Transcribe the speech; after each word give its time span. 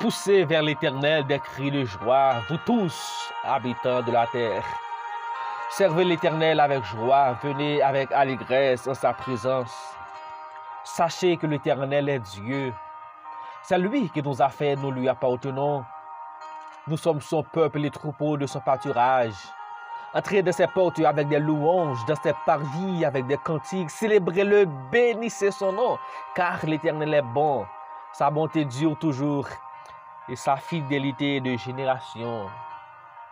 Poussez 0.00 0.44
vers 0.44 0.62
l'Éternel 0.62 1.26
des 1.26 1.40
cris 1.40 1.72
de 1.72 1.84
joie, 1.84 2.34
vous 2.48 2.58
tous, 2.58 3.32
habitants 3.42 4.00
de 4.00 4.12
la 4.12 4.28
terre. 4.28 4.64
Servez 5.70 6.04
l'Éternel 6.04 6.60
avec 6.60 6.84
joie, 6.84 7.36
venez 7.42 7.82
avec 7.82 8.12
allégresse 8.12 8.86
en 8.86 8.94
sa 8.94 9.12
présence. 9.12 9.74
Sachez 10.84 11.36
que 11.36 11.48
l'Éternel 11.48 12.08
est 12.08 12.20
Dieu. 12.20 12.72
C'est 13.64 13.76
lui 13.76 14.08
qui 14.10 14.22
nous 14.22 14.40
a 14.40 14.48
fait, 14.48 14.76
nous 14.76 14.92
lui 14.92 15.08
appartenons. 15.08 15.84
Nous 16.86 16.96
sommes 16.96 17.20
son 17.20 17.42
peuple, 17.42 17.80
les 17.80 17.90
troupeaux 17.90 18.36
de 18.36 18.46
son 18.46 18.60
pâturage. 18.60 19.34
Entrez 20.14 20.42
dans 20.42 20.52
ses 20.52 20.68
portes 20.68 21.00
avec 21.00 21.26
des 21.26 21.40
louanges, 21.40 22.06
dans 22.06 22.22
ses 22.22 22.34
parvis 22.46 23.04
avec 23.04 23.26
des 23.26 23.36
cantiques. 23.38 23.90
Célébrez-le, 23.90 24.66
bénissez 24.92 25.50
son 25.50 25.72
nom, 25.72 25.98
car 26.36 26.64
l'Éternel 26.64 27.14
est 27.14 27.22
bon. 27.22 27.66
Sa 28.12 28.30
bonté 28.30 28.64
dure 28.64 28.96
toujours 28.96 29.48
et 30.28 30.36
sa 30.36 30.56
fidélité 30.56 31.40
de 31.40 31.56
génération 31.56 32.46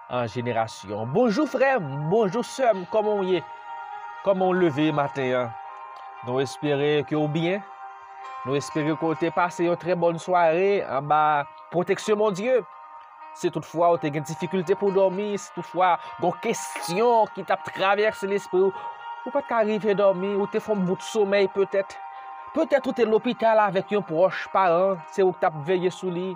en 0.09 0.27
génération. 0.27 1.07
Bonjour 1.07 1.49
frère, 1.49 1.81
bonjour 1.81 2.45
sœur, 2.45 2.75
comment 2.91 3.23
y 3.23 3.37
est? 3.37 3.45
Comment 4.25 4.53
lever 4.53 4.93
matin? 4.93 5.51
Nous 6.27 6.41
espérons 6.41 7.05
que 7.05 7.15
vous 7.15 7.29
bien. 7.29 7.61
Nous 8.45 8.55
espérons 8.55 8.97
que 8.97 9.05
vous 9.05 9.13
avez 9.13 9.31
passé 9.31 9.67
une 9.67 9.77
très 9.77 9.95
bonne 9.95 10.19
soirée 10.19 10.85
en 10.89 11.03
bas 11.03 11.47
protection 11.71 12.17
mon 12.17 12.31
Dieu. 12.31 12.65
Si 13.37 13.51
toutfwa 13.53 13.91
ou 13.93 13.99
te 14.01 14.09
gen 14.09 14.25
dificulte 14.25 14.73
pou 14.81 14.89
dormi, 14.97 15.35
si 15.37 15.51
toutfwa 15.53 15.91
gon 16.23 16.33
kestyon 16.41 17.29
ki 17.35 17.43
tap 17.45 17.67
traverse 17.69 18.25
l'esprit 18.25 18.63
ou, 18.65 18.73
ou 19.27 19.33
pat 19.35 19.45
ka 19.45 19.59
arrive 19.61 19.93
dormi, 19.99 20.31
ou 20.33 20.49
te 20.49 20.63
fon 20.63 20.81
bout 20.89 21.05
somey 21.05 21.45
peut-et. 21.53 21.99
Peut-et 22.55 22.81
ou 22.81 22.97
te 22.97 23.05
l'opital 23.05 23.61
avek 23.61 23.93
yon 23.93 24.07
proche 24.09 24.49
paran, 24.55 24.97
se 25.13 25.21
ou 25.21 25.37
tap 25.37 25.59
veye 25.69 25.93
sou 25.93 26.09
li. 26.15 26.31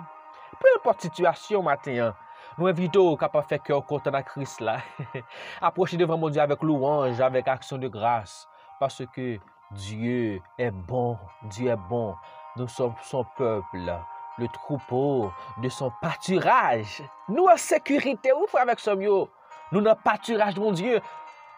peu 0.61 0.77
import 0.77 1.01
situasyon 1.03 1.65
maten 1.65 2.05
an. 2.07 2.19
Nou 2.57 2.67
evito 2.67 3.03
ou 3.07 3.17
kapap 3.19 3.47
fek 3.49 3.71
yo 3.71 3.79
kontan 3.87 4.17
a 4.17 4.21
kris 4.25 4.57
la. 4.63 4.79
Aproche 5.67 5.99
devan 5.99 6.19
moun 6.19 6.33
Diyo 6.33 6.43
avèk 6.43 6.65
louange, 6.67 7.21
avèk 7.23 7.47
aksyon 7.53 7.81
de 7.81 7.89
grâs. 7.91 8.43
Parce 8.79 9.05
ke 9.15 9.37
Diyo 9.71 10.41
e 10.59 10.69
bon, 10.89 11.17
Diyo 11.49 11.71
e 11.71 11.77
bon. 11.89 12.15
Nou 12.57 12.67
som 12.67 12.93
son 13.07 13.23
peuple, 13.37 13.95
le 14.37 14.47
troupeau 14.51 15.31
de 15.63 15.69
son 15.71 15.93
paturaj. 16.01 16.99
Nou 17.31 17.47
an 17.51 17.59
sekurite 17.61 18.33
ou 18.35 18.49
fwa 18.51 18.65
avèk 18.65 18.83
som 18.83 18.99
yo. 19.01 19.23
Nou 19.71 19.83
nan 19.85 19.99
paturaj 20.03 20.59
moun 20.59 20.75
Diyo. 20.75 20.99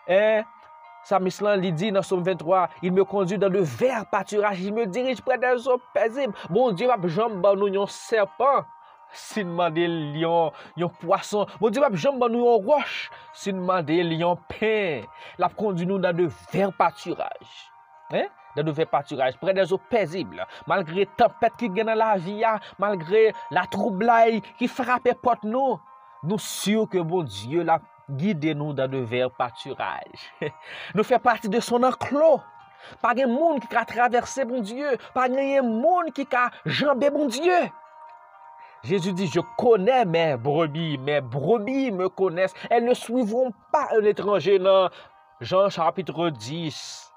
Eh, 0.05 0.43
Samislan 1.03 1.59
li 1.59 1.73
di 1.75 1.89
nan 1.91 2.05
som 2.05 2.21
23, 2.23 2.69
il 2.85 2.93
me 2.95 3.03
kondu 3.03 3.35
dan 3.37 3.51
le 3.51 3.59
ver 3.59 4.05
paturaj, 4.11 4.61
il 4.61 4.71
me 4.73 4.85
dirij 4.85 5.19
pre 5.25 5.35
den 5.41 5.57
som 5.59 5.81
pezib. 5.95 6.31
Moun 6.53 6.77
Diyo 6.77 6.93
ap 6.93 7.09
jom 7.09 7.41
ban 7.43 7.57
nou 7.59 7.67
yon 7.67 7.89
serpant. 7.91 8.69
sinman 9.13 9.73
de 9.75 9.87
liyon, 9.89 10.53
yon 10.79 10.93
poason. 11.01 11.49
Bon 11.61 11.73
di 11.73 11.83
pap, 11.83 11.97
jom 11.97 12.21
ban 12.21 12.33
nou 12.33 12.47
yon 12.47 12.69
roche, 12.69 13.11
sinman 13.45 13.85
de 13.87 13.99
liyon 14.13 14.39
pen. 14.51 15.05
Lap 15.41 15.57
kondi 15.59 15.87
nou 15.89 16.01
nan 16.01 16.17
de 16.17 16.29
ver 16.51 16.73
paturaj. 16.77 17.53
Hein? 18.13 18.29
Dan 18.53 18.67
nou 18.67 18.77
ve 18.77 18.85
paturaj, 18.89 19.37
pre 19.41 19.53
de 19.57 19.65
zo 19.65 19.79
pezible 19.89 20.45
Malgre 20.69 21.07
tempet 21.17 21.55
ki 21.57 21.71
genan 21.73 21.97
la 21.97 22.13
viya 22.21 22.57
Malgre 22.81 23.31
la 23.53 23.65
troublai 23.73 24.41
Ki 24.59 24.69
frape 24.69 25.15
pot 25.23 25.41
nou 25.47 25.79
Nou 26.23 26.39
syo 26.41 26.85
ke 26.89 27.01
bon 27.01 27.25
Diyo 27.25 27.65
la 27.67 27.79
guide 28.09 28.53
nou 28.57 28.75
Dan 28.77 28.93
nou 28.93 29.09
ve 29.09 29.25
paturaj 29.39 30.27
Nou 30.95 31.05
fe 31.07 31.19
pati 31.23 31.49
de 31.51 31.63
son 31.65 31.89
anklo 31.89 32.35
Pa 33.01 33.13
gen 33.17 33.31
moun 33.31 33.61
ki 33.63 33.71
ka 33.71 33.85
traverse 33.89 34.45
bon 34.49 34.61
Diyo 34.65 34.93
Pa 35.15 35.25
gen 35.31 35.65
moun 35.65 36.13
ki 36.13 36.27
ka 36.29 36.49
jambe 36.67 37.09
bon 37.15 37.31
Diyo 37.33 37.63
Jésus 38.83 39.13
dit, 39.13 39.27
je 39.27 39.39
connais 39.57 40.05
mes 40.05 40.35
brebis, 40.35 40.97
mes 40.97 41.21
brebis 41.21 41.91
me 41.91 42.09
connaissent, 42.09 42.53
elles 42.69 42.83
ne 42.85 42.93
suivront 42.93 43.53
pas 43.71 43.87
un 43.97 44.03
étranger. 44.03 44.59
Non. 44.59 44.89
Jean 45.39 45.69
chapitre 45.69 46.29
10. 46.29 47.11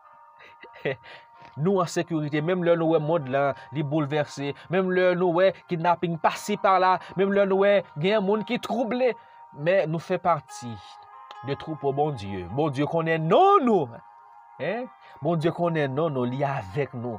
Nou 1.56 1.80
an 1.80 1.88
sekurite, 1.88 2.42
mèm 2.44 2.64
lè 2.66 2.74
nou 2.76 2.92
wè 2.92 3.00
mod 3.00 3.30
lan 3.32 3.56
li 3.72 3.84
bouleverse, 3.86 4.50
mèm 4.72 4.90
lè 4.92 5.06
nou 5.16 5.38
wè 5.38 5.52
kidnapping 5.70 6.18
pasi 6.20 6.58
par 6.60 6.80
la, 6.82 6.96
mèm 7.16 7.32
lè 7.32 7.46
nou 7.48 7.64
wè 7.64 7.78
gen 8.02 8.24
moun 8.26 8.44
ki 8.48 8.58
trouble, 8.64 9.14
mè 9.56 9.78
nou 9.88 10.02
fè 10.02 10.18
parti 10.20 10.74
de 11.48 11.56
troupe 11.56 11.94
bon 11.96 12.12
Diyo. 12.18 12.44
Bon 12.58 12.68
Diyo 12.68 12.90
konè 12.92 13.16
non 13.22 13.64
nou, 13.64 13.88
bon 15.24 15.40
Diyo 15.40 15.54
konè 15.56 15.86
non 15.88 16.12
nou 16.12 16.28
li 16.28 16.44
avèk 16.44 16.92
nou. 16.98 17.16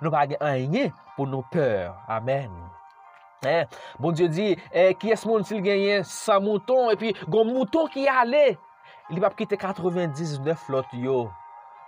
Nou 0.00 0.12
pa 0.14 0.24
gen 0.30 0.40
anye 0.40 0.88
pou 1.18 1.28
nou 1.28 1.44
pèr, 1.52 1.92
amen. 2.08 2.52
Bon 4.00 4.16
Diyo 4.16 4.28
di, 4.32 4.52
ki 5.00 5.14
es 5.14 5.26
moun 5.28 5.44
sil 5.46 5.64
genyen 5.64 6.06
sa 6.08 6.40
mouton, 6.42 6.92
e 6.92 7.00
pi 7.00 7.14
gon 7.28 7.52
mouton 7.52 7.90
ki 7.92 8.06
ale, 8.10 8.46
li 9.12 9.22
pa 9.22 9.32
pkite 9.34 9.58
99 9.60 10.56
flot 10.66 10.94
yo. 10.98 11.26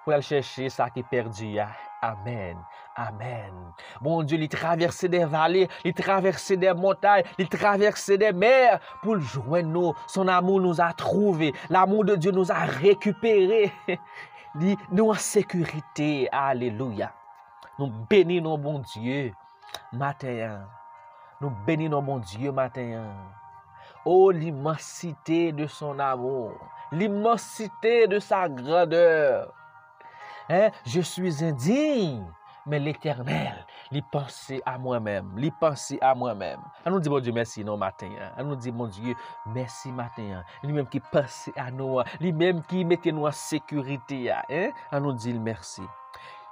pou 0.09 0.17
el 0.17 0.25
chèche 0.25 0.71
sa 0.73 0.89
ki 0.89 1.03
perdi 1.05 1.59
ya. 1.59 1.69
Amen. 2.01 2.57
Amen. 2.97 3.53
Bon 4.01 4.23
Dieu, 4.23 4.39
li 4.41 4.49
traverse 4.49 5.11
de 5.13 5.21
valè, 5.29 5.67
li 5.85 5.93
traverse 5.93 6.57
de 6.57 6.73
montay, 6.73 7.27
li 7.37 7.45
traverse 7.53 8.17
de 8.17 8.31
mer, 8.33 8.79
pou 9.03 9.19
l'jouen 9.19 9.69
nou. 9.75 9.93
Son 10.09 10.33
amou 10.33 10.63
nou 10.65 10.73
a 10.81 10.95
trouvé. 10.97 11.53
L'amou 11.69 12.07
de 12.09 12.17
Dieu 12.17 12.33
nou 12.33 12.49
a 12.55 12.65
rekupéré. 12.79 13.69
Li 14.57 14.79
nou 14.97 15.13
an 15.13 15.21
sekurite. 15.21 16.25
Aleluya. 16.33 17.13
Nou 17.77 17.93
beni 18.09 18.41
nou 18.41 18.57
bon 18.57 18.81
Dieu. 18.95 19.35
Maten. 19.93 20.65
Nou 21.41 21.53
beni 21.67 21.89
nou 21.89 22.03
bon 22.03 22.19
Dieu 22.19 22.53
maten. 22.53 23.05
Oh, 24.05 24.31
l'immensité 24.31 25.53
de 25.53 25.67
son 25.67 25.99
amou. 25.99 26.51
L'immensité 26.93 28.07
de 28.07 28.19
sa 28.19 28.49
grandeur. 28.49 29.53
Je 30.87 31.01
suis 31.01 31.45
indigne, 31.45 32.25
mais 32.65 32.79
l'éternel, 32.79 33.67
li 33.91 34.03
pense 34.11 34.53
à 34.65 34.79
moi-même, 34.79 35.31
li 35.37 35.51
pense 35.51 35.93
à 36.01 36.15
moi-même. 36.15 36.61
A 36.85 36.91
nou 36.91 37.01
di 37.01 37.09
bon 37.09 37.21
Dieu 37.21 37.33
merci 37.33 37.65
non 37.65 37.77
matin, 37.77 38.33
a 38.37 38.43
nou 38.43 38.57
di 38.57 38.73
bon 38.73 38.89
Dieu 38.89 39.15
merci 39.47 39.93
matin, 39.93 40.43
li 40.63 40.73
mèm 40.73 40.89
ki 40.89 41.01
pense 41.13 41.51
à 41.57 41.71
nou, 41.71 42.03
li 42.21 42.33
mèm 42.33 42.63
ki 42.69 42.85
mette 42.89 43.13
nou 43.13 43.29
en 43.29 43.33
sécurité, 43.33 44.31
a 44.33 45.01
nou 45.01 45.13
di 45.13 45.33
merci. 45.37 45.85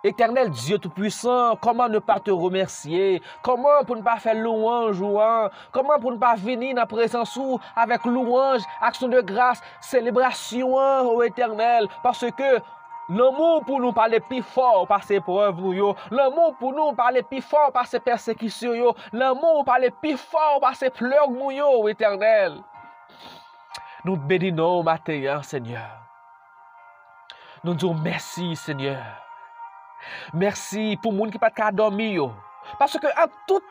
Éternel 0.07 0.51
Dieu 0.51 0.79
tout-puissant, 0.79 1.57
comment 1.61 1.89
ne 1.89 1.99
pas 1.99 2.21
te 2.21 2.31
remercier? 2.31 3.21
Comment 3.43 3.83
pour 3.85 3.97
ne 3.97 4.03
pas 4.03 4.19
faire 4.19 4.37
louange 4.37 5.01
ou 5.01 5.19
Comment 5.73 5.99
pour 6.01 6.13
ne 6.13 6.17
pas 6.17 6.37
venir 6.37 6.77
dans 6.77 6.87
présence 6.87 7.35
ou 7.35 7.59
avec 7.75 8.05
louange, 8.05 8.63
action 8.81 9.09
de 9.09 9.21
grâce, 9.21 9.61
célébration 9.81 10.75
au 10.77 11.23
éternel? 11.25 11.89
Parce 12.05 12.25
que 12.31 12.61
L'amour 13.09 13.65
pour 13.65 13.81
nous 13.81 13.93
parler 13.93 14.19
plus 14.19 14.43
fort 14.43 14.87
par 14.87 15.03
ces 15.03 15.21
preuves 15.21 15.61
L'amour 16.11 16.57
pour 16.59 16.73
nous 16.73 16.93
parler 16.93 17.23
plus 17.23 17.41
fort 17.41 17.73
par 17.73 17.87
ces 17.87 18.01
persécutions 18.01 18.95
L'amour 19.13 19.65
parler 19.65 19.91
plus 19.91 20.17
fort 20.17 20.59
par 20.61 20.75
ces 20.75 20.91
pleurs 20.91 21.31
nous 21.31 21.89
éternel. 21.89 22.63
Nous 24.05 24.17
bénissons 24.17 24.83
matin, 24.85 25.41
Seigneur. 25.43 25.99
Nous 27.65 27.75
disons 27.75 27.95
merci, 27.95 28.55
Seigneur. 28.55 29.26
Merci 30.33 30.99
pour 31.01 31.13
monde 31.13 31.31
qui 31.31 31.39
pas 31.39 31.51
de 31.51 31.77
dormir 31.77 32.31
Parce 32.79 32.99
que 32.99 33.07
en 33.07 33.27
toutes 33.47 33.65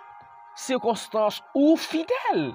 circonstances 0.55 1.43
ou 1.53 1.75
fidèle. 1.75 2.53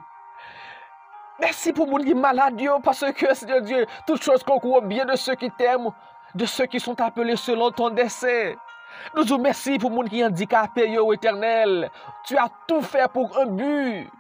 Merci 1.39 1.73
pour 1.73 1.87
qui 2.01 2.11
est 2.11 2.15
malade 2.15 2.61
parce 2.83 3.05
que, 3.13 3.35
Seigneur 3.35 3.63
Dieu, 3.63 3.87
toutes 4.07 4.23
choses 4.23 4.43
concourent 4.43 4.83
bien 4.83 5.07
de 5.07 5.17
ceux 5.17 5.35
qui 5.35 5.51
t'aiment 5.51 5.91
de 6.35 6.47
ceux 6.47 6.67
qui 6.67 6.81
sont 6.81 7.01
appelés 7.01 7.37
selon 7.37 7.71
ton 7.71 7.91
dessein. 7.91 8.55
Nous 9.15 9.25
vous 9.25 9.37
remercions 9.37 9.79
pour 9.79 9.91
monde 9.91 10.09
qui 10.09 10.25
handicapé, 10.25 10.91
yo 10.91 11.13
éternel. 11.13 11.91
Tu 12.25 12.37
as 12.37 12.49
tout 12.67 12.83
fait 12.83 13.11
pour 13.11 13.37
un 13.39 13.47
but. 13.47 14.11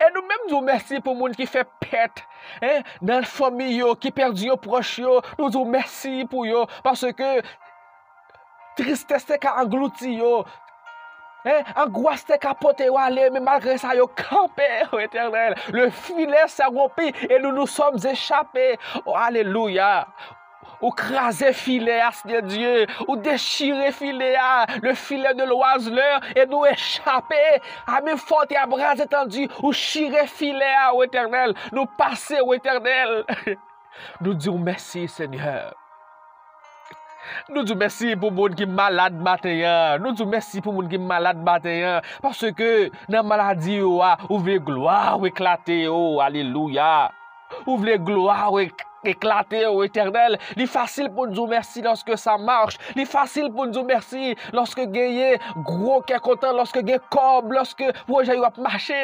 Et 0.00 0.12
nous-mêmes 0.14 0.38
nous 0.48 0.58
remercions 0.58 1.00
pour 1.00 1.14
monde 1.14 1.36
qui 1.36 1.46
fait 1.46 1.68
pète 1.80 2.24
hein, 2.62 2.80
dans 3.02 3.20
la 3.20 3.26
famille 3.26 3.82
qui 4.00 4.10
perdu 4.10 4.50
un 4.50 4.56
proche. 4.56 5.00
Nous 5.38 5.50
vous 5.50 5.64
remercions 5.64 6.26
pour 6.26 6.44
eux 6.46 6.66
parce 6.82 7.06
que 7.12 7.42
tristesse 8.78 9.38
a 9.42 9.62
englouti 9.62 10.14
yo. 10.18 10.44
Hein, 11.44 11.62
angoisse 11.76 12.24
te 12.26 12.36
capote 12.36 12.88
ou 12.90 12.98
mais 13.32 13.40
malgré 13.40 13.78
ça, 13.78 13.94
yo 13.94 14.06
campé, 14.08 14.66
oh 14.92 14.98
éternel. 14.98 15.54
Le 15.72 15.90
filet 15.90 16.46
s'est 16.48 16.64
rompu 16.64 17.12
et 17.28 17.38
nous 17.38 17.52
nous 17.52 17.66
sommes 17.66 17.98
échappés. 18.04 18.78
Oh, 19.06 19.14
alléluia. 19.16 20.06
Ou 20.80 20.90
krasé 20.90 21.52
filet 21.52 22.02
Seigneur 22.12 22.42
Dieu, 22.42 22.86
ou 23.08 23.16
déchiré 23.16 23.90
filet 23.90 24.36
le 24.82 24.94
filet 24.94 25.34
de 25.34 25.44
l'oiseleur 25.44 26.20
et 26.36 26.46
nous 26.46 26.64
échapper 26.66 27.60
à 27.86 28.00
mes 28.00 28.16
fortes 28.16 28.52
et 28.52 28.56
à 28.56 28.66
bras 28.66 28.94
étendus, 28.94 29.48
ou 29.62 29.72
chiré 29.72 30.26
filet 30.26 30.74
au 30.92 31.02
éternel, 31.02 31.54
nous 31.72 31.86
passer 31.86 32.40
au 32.40 32.52
éternel. 32.52 33.24
Nous 34.20 34.34
disons 34.34 34.58
merci 34.58 35.08
Seigneur. 35.08 35.74
Nou 37.48 37.64
djou 37.64 37.78
mersi 37.80 38.14
pou 38.20 38.32
moun 38.34 38.56
ki 38.56 38.66
malade 38.68 39.22
matenyan. 39.24 40.02
Nou 40.02 40.12
djou 40.16 40.28
mersi 40.28 40.60
pou 40.64 40.76
moun 40.76 40.88
ki 40.90 41.00
malade 41.00 41.44
matenyan. 41.44 42.04
Parce 42.24 42.52
ke 42.58 42.90
nan 43.08 43.24
maladi 43.28 43.78
yo 43.80 43.98
a, 44.04 44.16
ou 44.28 44.42
vle 44.42 44.58
gloa 44.60 45.16
ou 45.16 45.28
eklate 45.28 45.84
yo. 45.86 46.18
Aleluya. 46.24 47.08
Ou 47.64 47.78
vle 47.80 47.96
gloa 48.04 48.50
ou 48.50 48.60
eklate 49.08 49.62
yo 49.64 49.80
eternel. 49.86 50.36
Li 50.60 50.68
fasil 50.68 51.08
pou 51.08 51.24
nou 51.24 51.38
djou 51.38 51.48
mersi 51.48 51.80
loske 51.84 52.20
sa 52.20 52.36
march. 52.36 52.76
Li 52.98 53.08
fasil 53.08 53.48
pou 53.48 53.64
nou 53.64 53.72
djou 53.72 53.88
mersi 53.88 54.36
loske 54.52 54.84
genye 54.92 55.40
gro 55.64 56.02
ke 56.04 56.20
kontan. 56.20 56.56
Loske 56.58 56.84
genye 56.84 57.00
kob. 57.08 57.48
Loske 57.56 57.94
wajay 58.12 58.44
wap 58.44 58.60
mache. 58.60 59.02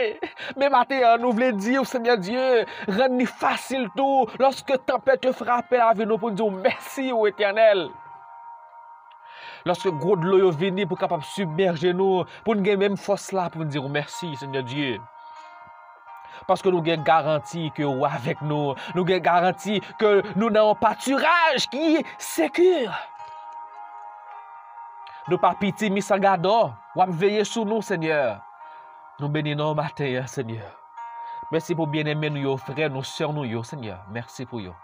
Me 0.60 0.68
matenyan 0.68 1.24
nou 1.24 1.32
vle 1.32 1.54
di 1.56 1.80
ou 1.80 1.88
semyan 1.88 2.20
Diyo. 2.20 2.64
Ren 2.92 3.16
ni 3.16 3.24
fasil 3.24 3.88
tou. 3.96 4.28
Loske 4.42 4.76
tempete 4.84 5.32
frape 5.32 5.80
la 5.80 5.94
vi 5.96 6.04
nou 6.04 6.20
pou 6.20 6.28
nou 6.28 6.44
djou 6.44 6.64
mersi 6.64 7.08
ou 7.14 7.24
eternel. 9.64 9.70
Lorske 9.70 9.90
gro 9.90 10.16
dlo 10.16 10.38
yo 10.38 10.50
vini 10.52 10.84
pou 10.86 10.96
kapap 10.96 11.24
submerge 11.24 11.92
nou, 11.94 12.24
pou 12.44 12.54
nou 12.54 12.64
gen 12.64 12.78
menm 12.78 12.96
fos 12.96 13.32
la 13.32 13.48
pou 13.48 13.62
nou 13.62 13.70
dirou 13.70 13.88
mersi, 13.88 14.36
Seigneur 14.36 14.62
Diyo. 14.62 15.00
Paske 16.46 16.68
nou 16.68 16.82
gen 16.84 17.04
garanti 17.04 17.70
ke 17.72 17.84
ou 17.84 18.04
avek 18.04 18.42
nou, 18.42 18.74
nou 18.94 19.04
gen 19.08 19.22
garanti 19.22 19.80
ke 19.98 20.20
nou 20.36 20.50
nan 20.50 20.68
ou 20.68 20.76
paturaj 20.76 21.68
ki 21.72 22.04
sekur. 22.18 22.92
Nou 25.30 25.40
pa 25.40 25.54
piti 25.56 25.88
misangado, 25.88 26.74
wap 26.94 27.08
veye 27.16 27.44
sou 27.48 27.64
nou, 27.64 27.80
Seigneur. 27.80 28.42
Nou 29.16 29.30
beni 29.32 29.54
nou 29.56 29.72
mateye, 29.78 30.26
Seigneur. 30.28 30.68
Mersi 31.52 31.72
pou 31.76 31.88
bien 31.88 32.08
eme 32.10 32.28
nou 32.34 32.50
yo, 32.50 32.56
fre 32.60 32.90
nou, 32.90 33.06
sèr 33.06 33.32
nou 33.32 33.48
yo, 33.48 33.62
Seigneur. 33.64 34.02
Mersi 34.12 34.44
pou 34.44 34.60
yo. 34.60 34.74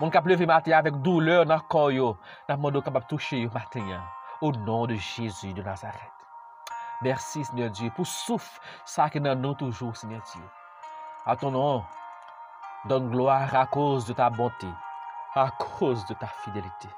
Moun 0.00 0.12
kap 0.12 0.26
leve 0.26 0.46
maten 0.48 0.74
avèk 0.76 0.96
douleur 1.04 1.44
nan 1.46 1.60
koyo, 1.72 2.16
nan 2.48 2.60
moun 2.60 2.72
do 2.72 2.82
kapap 2.82 3.08
touche 3.08 3.38
yo 3.40 3.50
maten 3.54 3.88
ya. 3.88 4.00
Ou 4.40 4.52
non 4.66 4.86
de 4.86 4.96
Jésus 4.96 5.52
de 5.52 5.62
Nazaret. 5.62 6.10
Mersi, 7.02 7.44
Seigneur 7.44 7.70
Dieu, 7.70 7.90
pou 7.96 8.04
souf 8.06 8.60
sa 8.86 9.08
ki 9.10 9.20
nan 9.20 9.42
nou 9.42 9.58
toujou, 9.58 9.94
Seigneur 9.94 10.22
Dieu. 10.32 10.48
A 11.26 11.36
ton 11.36 11.50
nom, 11.54 11.84
don 12.86 13.10
gloire 13.10 13.54
a 13.58 13.66
kouz 13.66 14.06
de 14.06 14.14
ta 14.14 14.30
bonte, 14.30 14.70
a 15.34 15.50
kouz 15.58 16.04
de 16.06 16.14
ta 16.14 16.28
fidelite. 16.42 16.90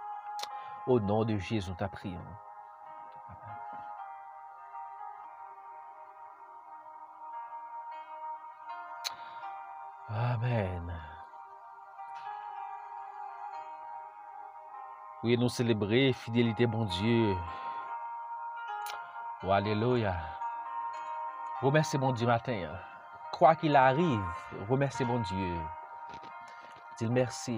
Ou 0.87 1.00
non 1.00 1.25
de 1.25 1.38
Jésus, 1.38 1.69
nou 1.69 1.76
ta 1.76 1.88
priyon. 1.88 2.25
Amen. 10.14 11.03
Oui, 15.25 15.32
e 15.32 15.37
nou 15.41 15.49
celebre 15.49 16.12
fidelite 16.12 16.67
bon 16.69 16.85
Diyo. 16.85 17.31
Ou 19.41 19.49
oh, 19.49 19.53
aleloya. 19.56 20.12
Remerse 21.62 21.97
bon 21.97 22.12
Diyo 22.12 22.29
matin. 22.29 22.75
Kwa 23.32 23.55
bon 23.55 23.62
ki 23.62 23.71
la 23.73 23.87
arrive, 23.88 24.67
remerse 24.69 25.06
bon 25.09 25.25
Diyo. 25.31 25.62
Dil 27.00 27.15
mersi. 27.17 27.56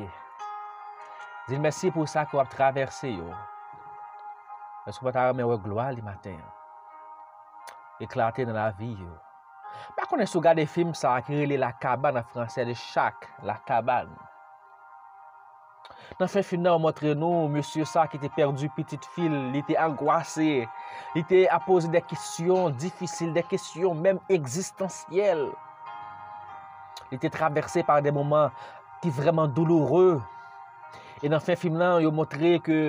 Dil 1.48 1.58
mersi 1.64 1.90
pou 1.90 2.06
sa 2.06 2.22
kwa 2.30 2.44
ap 2.44 2.54
traverse 2.54 3.10
yo. 3.10 3.34
Mwen 4.84 4.94
sou 4.94 5.08
pata 5.08 5.26
reme 5.32 5.50
wè 5.50 5.58
gloa 5.66 5.88
li 5.96 6.06
matin. 6.06 6.38
Eklate 7.98 8.46
nan 8.46 8.60
la 8.60 8.68
vi 8.78 8.92
yo. 8.94 9.10
Mwen 9.96 10.12
konen 10.14 10.30
sou 10.30 10.46
gade 10.46 10.70
film 10.70 10.94
sa 10.94 11.18
akirele 11.18 11.58
la 11.58 11.74
kaban 11.82 12.22
an 12.22 12.30
fransè 12.30 12.62
de 12.70 12.78
chak 12.78 13.26
la 13.42 13.58
kaban. 13.66 14.14
Nan 16.16 16.30
fin 16.32 16.44
fin 16.46 16.62
nan, 16.64 16.78
mwotre 16.80 17.12
nou, 17.18 17.44
monsye 17.52 17.84
sa 17.88 18.06
ki 18.08 18.16
te 18.22 18.30
perdu 18.32 18.70
pitit 18.76 19.02
fil, 19.12 19.32
li 19.52 19.60
te 19.68 19.74
angoase, 19.76 20.62
li 21.16 21.22
te 21.28 21.42
apose 21.52 21.90
de 21.92 22.00
kisyon 22.08 22.76
difisil, 22.80 23.34
de 23.36 23.42
kisyon 23.50 23.98
menm 24.00 24.22
eksistansyel. 24.32 25.42
Li 27.10 27.18
te 27.20 27.28
traverse 27.32 27.84
par 27.88 28.00
de 28.06 28.14
mouman 28.14 28.54
ki 29.02 29.12
vreman 29.18 29.52
douloureux. 29.58 30.22
E 31.20 31.28
nan 31.32 31.42
fin 31.42 31.58
fin 31.58 31.74
bon 31.74 31.82
ah, 31.82 31.96
nan, 31.96 32.06
yo 32.06 32.14
mwotre 32.14 32.54
ke, 32.64 32.80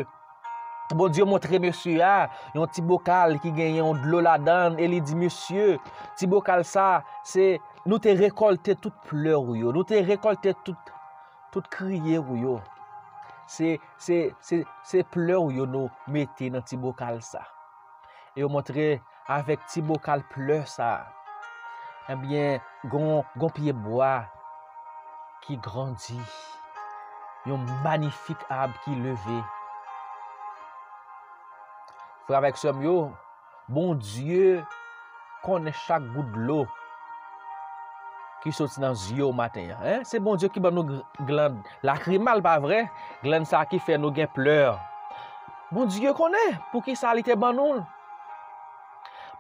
bon 0.96 1.12
diyo 1.12 1.28
mwotre 1.28 1.60
monsye 1.64 1.98
a, 2.06 2.30
yon 2.56 2.72
ti 2.72 2.86
bokal 2.86 3.36
ki 3.44 3.52
genyon 3.60 4.00
dlo 4.06 4.24
la 4.24 4.38
dan, 4.40 4.80
e 4.80 4.88
li 4.88 5.02
di 5.04 5.20
monsye, 5.20 5.82
ti 6.16 6.32
bokal 6.32 6.64
sa, 6.64 7.04
se 7.28 7.58
nou 7.84 8.00
te 8.00 8.16
rekolte 8.16 8.78
tout 8.80 9.04
pleur 9.12 9.52
yo, 9.58 9.76
nou 9.76 9.84
te 9.84 10.00
rekolte 10.06 10.56
tout, 10.64 10.96
tout 11.52 11.72
kriye 11.76 12.24
yo. 12.24 12.60
se, 13.48 13.78
se, 13.98 14.18
se, 14.44 14.62
se 14.84 15.04
ple 15.14 15.36
ou 15.38 15.52
yo 15.56 15.68
nou 15.70 15.92
mette 16.14 16.50
nan 16.54 16.66
ti 16.68 16.80
bokal 16.80 17.22
sa. 17.26 17.44
E 18.36 18.44
yo 18.44 18.50
montre 18.54 18.98
avèk 19.34 19.66
ti 19.72 19.84
bokal 19.86 20.24
pleur 20.34 20.68
sa, 20.70 21.08
ebyen 22.12 22.62
gon, 22.92 23.24
gon 23.40 23.54
piye 23.56 23.74
boa 23.76 24.28
ki 25.46 25.58
grandi, 25.64 26.20
yon 27.48 27.64
manifik 27.84 28.44
ab 28.52 28.76
ki 28.84 28.96
leve. 29.04 29.40
Fravek 32.28 32.60
som 32.60 32.82
yo, 32.84 32.98
bon 33.72 33.96
Diyo 34.04 34.60
konè 35.46 35.72
chak 35.86 36.04
gout 36.12 36.36
lò. 36.48 36.66
ki 38.48 38.56
soti 38.56 38.80
nan 38.80 38.96
zyo 38.96 39.34
maten 39.36 39.68
ya. 39.68 39.78
Eh? 39.84 40.00
Se 40.08 40.22
bon 40.24 40.40
Diyo 40.40 40.50
ki 40.54 40.64
ban 40.64 40.76
nou 40.76 41.02
glan 41.28 41.60
lakrimal 41.86 42.40
pa 42.46 42.56
vre, 42.64 42.86
glan 43.26 43.48
sa 43.48 43.66
ki 43.68 43.80
fe 43.84 44.00
nou 44.00 44.16
gen 44.16 44.30
pleur. 44.36 44.78
Bon 45.74 45.90
Diyo 45.92 46.14
konen 46.16 46.56
pou 46.72 46.80
ki 46.86 46.96
sa 46.96 47.12
li 47.18 47.26
te 47.28 47.36
ban 47.36 47.58
nou. 47.58 47.82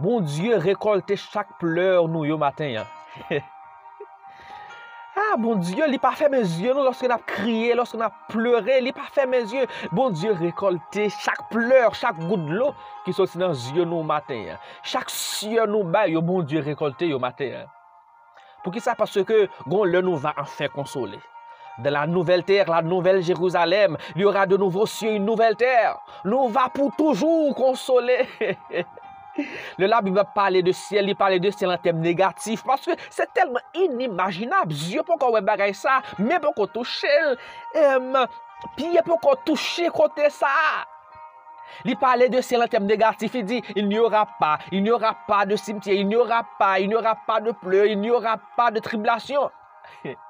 Bon 0.04 0.26
Diyo 0.26 0.60
rekolte 0.60 1.16
chak 1.18 1.56
pleur 1.62 2.10
nou 2.12 2.28
yo 2.28 2.36
maten 2.42 2.74
ya. 2.74 2.84
ah, 5.24 5.38
bon 5.40 5.64
Diyo 5.64 5.88
li 5.88 6.02
pa 6.04 6.12
fe 6.20 6.28
men 6.34 6.44
zyo 6.44 6.76
nou 6.76 6.84
loske 6.90 7.08
nap 7.08 7.24
kriye, 7.32 7.72
loske 7.80 8.02
nap 8.02 8.28
pleure, 8.34 8.82
li 8.84 8.92
pa 8.92 9.08
fe 9.16 9.24
men 9.30 9.48
zyo. 9.48 9.64
Bon 9.96 10.12
Diyo 10.12 10.36
rekolte 10.42 11.08
chak 11.16 11.48
pleur, 11.54 11.96
chak 11.96 12.20
gout 12.28 12.52
lo 12.60 12.74
ki 13.08 13.16
soti 13.16 13.40
nan 13.40 13.56
zyo 13.56 13.88
nou 13.88 14.04
maten 14.04 14.44
ya. 14.52 14.60
Chak 14.84 15.08
zyo 15.16 15.64
nou 15.72 15.88
bay 15.96 16.12
yo 16.18 16.26
bon 16.26 16.44
Diyo 16.44 16.68
rekolte 16.68 17.08
yo 17.08 17.24
maten 17.24 17.56
ya. 17.56 17.66
Pou 18.68 18.76
ki 18.76 18.82
sa, 18.84 18.98
parce 19.00 19.22
ke 19.24 19.46
gon 19.72 19.88
le 19.88 20.02
nou 20.04 20.20
va 20.20 20.34
anfen 20.42 20.68
konsole. 20.74 21.16
De 21.80 21.88
la 21.94 22.02
nouvel 22.04 22.42
ter, 22.44 22.68
la 22.68 22.82
nouvel 22.84 23.22
Jérusalem, 23.24 23.96
li 24.18 24.26
yora 24.26 24.44
de 24.44 24.58
nouvo 24.60 24.84
sye, 24.92 25.14
yon 25.14 25.24
nouvel 25.24 25.56
ter. 25.56 25.94
Nou 26.28 26.50
va 26.52 26.66
pou 26.74 26.92
toujou 26.98 27.54
konsole. 27.56 28.26
Le 29.78 29.88
la 29.88 30.02
bi 30.02 30.12
va 30.12 30.26
pale 30.26 30.64
de 30.66 30.74
sye, 30.76 31.00
li 31.06 31.16
pale 31.16 31.38
de 31.40 31.52
sye 31.54 31.70
lan 31.70 31.80
tem 31.80 31.96
negatif, 32.02 32.66
parce 32.68 32.90
ke 32.92 32.98
se 33.14 33.24
telman 33.38 33.64
inimaginab. 33.78 34.76
Zyo 34.76 35.06
pou 35.08 35.16
kon 35.22 35.32
we 35.38 35.44
bagay 35.48 35.72
sa, 35.78 36.02
me 36.20 36.42
pou 36.44 36.58
kon 36.58 36.74
touche, 36.76 37.16
piye 38.76 39.06
pou 39.08 39.22
kon 39.24 39.40
touche 39.48 39.88
kote 39.96 40.28
sa. 40.34 40.52
Li 41.86 41.96
pale 41.96 42.30
de 42.34 42.42
se 42.42 42.58
lan 42.60 42.70
tem 42.72 42.86
negatif, 42.86 43.36
il 43.36 43.46
di, 43.46 43.62
il 43.76 43.88
n'y 43.88 44.00
aura 44.00 44.26
pa, 44.40 44.58
il 44.72 44.84
n'y 44.84 44.92
aura 44.92 45.16
pa 45.28 45.46
de 45.46 45.56
cimetier, 45.56 45.96
il 45.96 46.08
n'y 46.08 46.16
aura 46.16 46.44
pa, 46.60 46.80
il 46.80 46.90
n'y 46.90 46.96
aura 46.96 47.16
pa 47.16 47.40
de 47.42 47.52
pleur, 47.52 47.86
il 47.86 48.00
n'y 48.00 48.12
aura 48.12 48.38
pa 48.56 48.72
de 48.72 48.80
tribulation. 48.80 49.50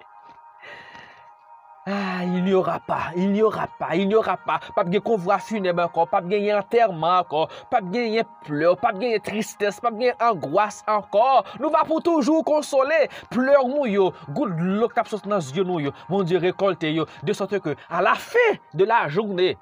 Ah, 1.90 2.22
il 2.26 2.44
n'y 2.44 2.54
aura 2.54 2.82
pa, 2.82 3.14
il 3.16 3.32
n'y 3.32 3.42
aura 3.42 3.66
pa, 3.80 3.96
il 3.96 4.10
n'y 4.10 4.16
aura 4.16 4.36
pa, 4.36 4.60
pap 4.76 4.90
gen 4.92 5.00
konvoi 5.00 5.38
funeb 5.40 5.78
ankon, 5.80 6.10
pap 6.12 6.26
gen 6.28 6.42
yen 6.44 6.58
enterman 6.60 7.22
ankon, 7.22 7.54
pap 7.72 7.86
gen 7.94 8.10
yen 8.12 8.28
pleur, 8.44 8.76
pap 8.82 8.98
gen 9.00 9.14
yen 9.14 9.24
tristesse, 9.24 9.80
pap 9.80 9.96
gen 9.96 10.10
yen 10.10 10.26
angoas 10.28 10.82
ankon. 10.92 11.48
Nou 11.62 11.72
va 11.72 11.86
pou 11.88 12.04
toujou 12.04 12.44
konsole, 12.44 12.98
pleur 13.32 13.70
mou 13.72 13.88
yo, 13.88 14.10
gout 14.36 14.52
lok 14.82 14.98
tap 14.98 15.08
sos 15.08 15.24
nan 15.32 15.40
zyon 15.40 15.72
nou 15.72 15.80
yo, 15.86 15.96
moun 16.12 16.28
di 16.28 16.36
rekolte 16.44 16.92
yo, 16.92 17.08
de 17.24 17.38
sote 17.40 17.64
ke, 17.64 17.78
a 17.88 18.04
la 18.04 18.18
fe 18.20 18.50
de 18.76 18.90
la 18.92 19.06
jounè, 19.08 19.54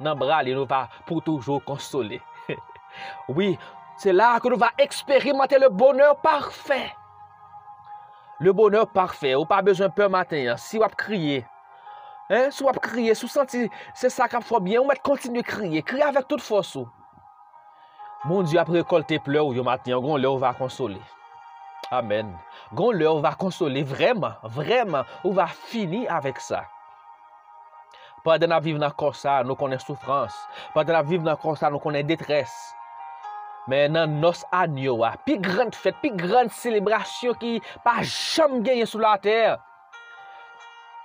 nan 0.00 0.18
bral, 0.18 0.48
il 0.48 0.56
nou 0.56 0.68
va 0.68 0.88
pou 1.06 1.20
toujou 1.20 1.60
konsole. 1.60 2.20
Oui, 3.28 3.56
c'est 3.96 4.12
là 4.12 4.40
que 4.40 4.48
nou 4.48 4.58
va 4.58 4.72
expérimenter 4.76 5.58
le 5.58 5.68
bonheur 5.68 6.16
parfait. 6.16 6.90
Le 8.40 8.52
bonheur 8.52 8.88
parfait, 8.88 9.34
ou 9.34 9.44
pa 9.44 9.60
bezon 9.62 9.92
peur 9.94 10.10
matin, 10.10 10.56
si 10.56 10.78
wap 10.80 10.96
kriye, 10.96 11.44
si 12.50 12.64
wap 12.64 12.80
kriye, 12.80 13.14
sou 13.14 13.28
senti 13.28 13.66
se 13.94 14.08
sakap 14.08 14.42
fò 14.48 14.58
bien, 14.64 14.80
ou 14.80 14.88
mèt 14.88 15.02
kontinu 15.04 15.44
kriye, 15.44 15.84
kriye 15.84 16.06
avèk 16.08 16.26
tout 16.26 16.40
fòsou. 16.40 16.88
Mon 18.24 18.42
Dieu 18.42 18.58
ap 18.60 18.72
rekolte 18.72 19.20
pleur 19.22 19.46
ou 19.46 19.54
yo 19.54 19.62
matin, 19.62 20.00
ou 20.00 20.38
va 20.38 20.54
konsole. 20.56 20.98
Amen. 21.92 22.32
Ou 22.72 23.20
va 23.20 23.34
konsole, 23.34 23.84
vreman, 23.84 24.34
vreman, 24.44 25.04
ou 25.22 25.32
va 25.32 25.46
fini 25.46 26.06
avèk 26.08 26.40
sa. 26.40 26.64
Pade 28.24 28.48
na 28.50 28.60
viv 28.60 28.76
nan 28.80 28.92
konsa, 28.98 29.40
nou 29.46 29.56
konen 29.58 29.80
soufrans. 29.82 30.34
Pade 30.74 30.92
na 30.92 31.00
viv 31.06 31.24
nan 31.24 31.38
konsa, 31.40 31.70
nou 31.72 31.82
konen 31.82 32.06
detres. 32.08 32.52
Men 33.70 33.94
nan 33.94 34.20
nos 34.22 34.42
anyo 34.56 34.96
wa, 35.02 35.12
pi 35.26 35.36
grand 35.40 35.76
fèt, 35.76 35.98
pi 36.02 36.10
grand 36.16 36.52
selebrasyon 36.52 37.36
ki 37.40 37.56
pa 37.84 38.00
jam 38.02 38.60
genye 38.66 38.88
sou 38.88 39.02
la 39.02 39.16
ter. 39.22 39.58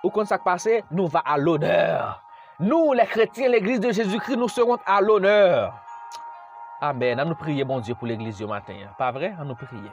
Ou 0.06 0.14
kon 0.14 0.28
sak 0.30 0.46
pase, 0.46 0.84
nou 0.92 1.10
va 1.12 1.24
a 1.26 1.38
l'oneur. 1.38 2.22
Nou, 2.60 2.94
le 2.96 3.04
kretien, 3.10 3.50
l'Eglise 3.50 3.82
de 3.84 3.92
Jésus-Christ, 3.92 4.40
nou 4.40 4.48
seront 4.48 4.80
a 4.86 5.02
l'oneur. 5.02 5.74
Amen. 6.86 7.20
An 7.20 7.28
nou 7.32 7.40
priye, 7.40 7.66
bon 7.68 7.84
Dieu, 7.84 7.98
pou 8.00 8.08
l'Eglise 8.08 8.44
yo 8.44 8.48
matin. 8.48 8.86
Pa 9.00 9.12
vre? 9.16 9.34
An 9.36 9.50
nou 9.50 9.60
priye. 9.60 9.92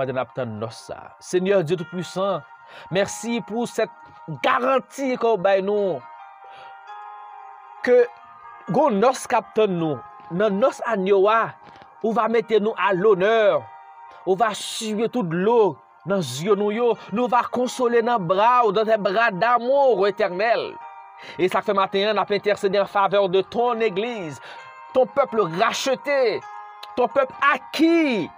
Pas 0.00 0.06
de 0.06 0.12
nos. 0.12 0.68
Seigneur 1.18 1.62
Dieu 1.62 1.76
Tout-Puissant, 1.76 2.40
merci 2.90 3.42
pour 3.42 3.68
cette 3.68 3.90
garantie 4.42 5.14
qu'on 5.18 5.36
nous. 5.62 6.00
Que 7.82 8.06
gon 8.70 8.92
nos 8.92 9.12
nous, 9.68 9.98
dans 10.30 10.48
nos 10.48 10.70
agneaux, 10.86 11.28
ou 12.02 12.12
va 12.14 12.28
mettre 12.28 12.58
nous 12.60 12.72
à 12.78 12.94
l'honneur. 12.94 13.62
On 14.24 14.34
va 14.36 14.54
suivre 14.54 15.06
toute 15.08 15.34
l'eau 15.34 15.76
dans 16.06 16.16
yeux 16.16 16.54
nous, 16.54 16.94
nous 17.12 17.28
va 17.28 17.42
consoler 17.42 18.00
dans 18.00 18.18
bras 18.18 18.64
ou 18.64 18.72
dans 18.72 18.86
tes 18.86 18.96
bras 18.96 19.30
d'amour 19.30 20.08
éternel. 20.08 20.76
Et 21.38 21.46
ça 21.46 21.60
fait 21.60 21.74
matin, 21.74 22.14
on 22.14 22.16
a 22.16 22.22
intercédé 22.22 22.80
en 22.80 22.86
faveur 22.86 23.28
de 23.28 23.42
ton 23.42 23.78
église, 23.78 24.40
ton 24.94 25.04
peuple 25.04 25.42
racheté, 25.60 26.40
ton 26.96 27.06
peuple 27.06 27.34
acquis. 27.52 28.30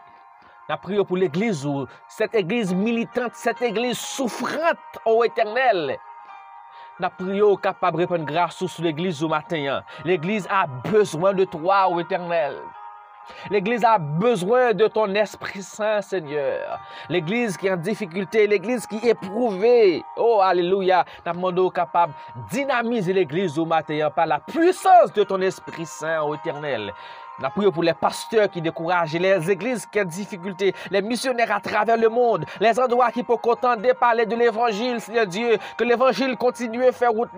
On 0.72 0.74
a 0.74 0.78
prié 0.78 1.04
pour 1.04 1.18
l'église, 1.18 1.68
cette 2.08 2.34
église 2.34 2.72
militante, 2.72 3.32
cette 3.34 3.60
église 3.60 3.98
souffrante 3.98 4.78
au 5.04 5.22
éternel. 5.22 5.98
On 6.98 7.04
a 7.04 7.10
prié 7.10 7.42
capable 7.62 7.98
de 7.98 8.02
répondre 8.04 8.24
grâce 8.24 8.64
sur 8.64 8.82
l'église 8.82 9.22
au 9.22 9.28
matin. 9.28 9.82
L'église 10.02 10.48
a 10.48 10.66
besoin 10.66 11.34
de 11.34 11.44
toi, 11.44 11.88
au 11.88 12.00
éternel. 12.00 12.56
L'Église 13.50 13.84
a 13.84 13.98
besoin 13.98 14.72
de 14.72 14.86
ton 14.88 15.14
Esprit 15.14 15.62
Saint, 15.62 16.00
Seigneur. 16.00 16.80
L'Église 17.08 17.56
qui 17.56 17.66
est 17.66 17.72
en 17.72 17.76
difficulté, 17.76 18.46
l'Église 18.46 18.86
qui 18.86 18.96
est 18.96 19.10
éprouvée. 19.10 20.02
Oh, 20.16 20.40
Alléluia. 20.42 21.04
Nous 21.34 21.70
capable 21.70 22.14
de 22.36 22.56
dynamiser 22.56 23.12
l'Église 23.12 23.58
au 23.58 23.64
matin 23.64 24.10
par 24.14 24.26
la 24.26 24.38
puissance 24.38 25.12
de 25.14 25.24
ton 25.24 25.40
Esprit 25.40 25.86
Saint, 25.86 26.22
au 26.22 26.34
éternel. 26.34 26.92
La 27.38 27.50
prière 27.50 27.72
pour 27.72 27.82
les 27.82 27.94
pasteurs 27.94 28.50
qui 28.50 28.60
découragent, 28.60 29.14
les 29.14 29.50
églises 29.50 29.86
qui 29.86 30.00
ont 30.00 30.04
difficultés, 30.04 30.74
les 30.90 31.00
missionnaires 31.00 31.52
à 31.52 31.60
travers 31.60 31.96
le 31.96 32.08
monde, 32.08 32.44
les 32.60 32.78
endroits 32.78 33.10
qui 33.10 33.22
peuvent 33.22 33.38
contenter 33.38 33.94
parler 33.94 34.26
de 34.26 34.36
l'évangile, 34.36 35.00
Seigneur 35.00 35.26
Dieu, 35.26 35.56
que 35.76 35.84
l'évangile 35.84 36.36
continue 36.36 36.84
à 36.84 36.92
faire 36.92 37.10
route. 37.10 37.30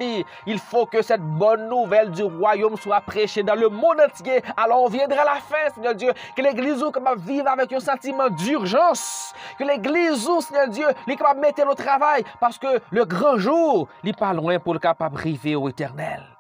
Il 0.47 0.59
faut 0.59 0.87
que 0.87 1.03
cette 1.03 1.23
bonne 1.23 1.69
nouvelle 1.69 2.11
du 2.11 2.25
royaume 2.25 2.77
soit 2.77 3.01
prêchée 3.03 3.43
dans 3.43 3.55
le 3.55 3.69
monde 3.69 4.01
entier. 4.01 4.43
Alors 4.57 4.83
on 4.83 4.89
viendra 4.89 5.25
la 5.25 5.37
fin, 5.37 5.73
Seigneur 5.75 5.95
Dieu, 5.95 6.13
que 6.37 6.43
l'église 6.43 6.83
ou 6.83 6.91
capable 6.91 7.21
vivre 7.21 7.49
avec 7.49 7.73
un 7.73 7.81
sentiment 7.81 8.29
d'urgence, 8.29 9.33
que 9.59 9.65
l'église 9.65 10.29
Seigneur 10.41 10.69
Dieu, 10.69 10.87
est 11.07 11.17
capable 11.17 11.41
de 11.41 11.47
mettre 11.47 11.69
au 11.69 11.75
travail, 11.75 12.25
parce 12.41 12.59
que 12.59 12.81
le 12.91 13.05
grand 13.05 13.39
jour, 13.39 13.89
n'est 14.03 14.13
pas 14.13 14.33
loin 14.33 14.59
pour 14.59 14.75
le 14.75 14.81
capable 14.81 15.17
arriver 15.17 15.55
au 15.55 15.69
éternel 15.69 16.34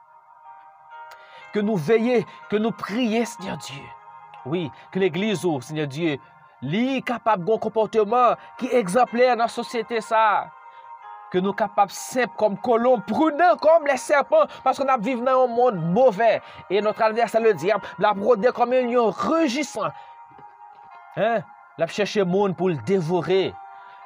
que 1.54 1.60
nous 1.60 1.76
veillons, 1.76 2.24
que 2.50 2.56
nous 2.56 2.72
prions, 2.72 3.24
Seigneur 3.24 3.56
Dieu. 3.58 3.82
Oui, 4.44 4.70
que 4.90 4.98
l'Église, 4.98 5.44
oh, 5.44 5.60
Seigneur 5.60 5.86
Dieu, 5.86 6.18
est 6.62 7.06
capable 7.06 7.44
d'un 7.44 7.58
comportement 7.58 8.34
qui 8.58 8.66
est 8.66 8.74
exemplaire 8.74 9.36
dans 9.36 9.44
la 9.44 9.48
société, 9.48 10.00
ça. 10.00 10.50
Que 11.30 11.38
nous 11.38 11.52
capables 11.52 11.92
simples 11.92 12.34
comme 12.36 12.58
colombes, 12.58 13.04
prudents 13.06 13.56
comme 13.60 13.86
les 13.86 13.96
serpents, 13.96 14.46
parce 14.64 14.78
qu'on 14.78 14.88
a 14.88 14.96
vécu 14.96 15.20
dans 15.20 15.44
un 15.44 15.46
monde 15.46 15.76
mauvais. 15.76 16.42
Et 16.68 16.80
notre 16.80 17.02
adversaire, 17.02 17.40
le 17.40 17.54
diable, 17.54 17.84
l'a 18.00 18.12
brodé 18.12 18.48
comme 18.52 18.72
un 18.72 18.82
lion 18.82 19.10
rugissant. 19.10 19.90
Hein? 21.16 21.38
L'a 21.78 21.86
cherché 21.86 22.18
le 22.18 22.26
monde 22.26 22.56
pour 22.56 22.68
le 22.68 22.76
dévorer. 22.76 23.54